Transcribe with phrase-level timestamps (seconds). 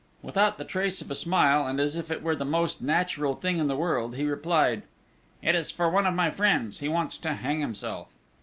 [0.23, 3.59] Without the trace of a smile, and as if it were the most natural thing
[3.59, 4.81] in the world, he replied:
[5.43, 8.07] "It is for one of my friends: he wants to hang himself!"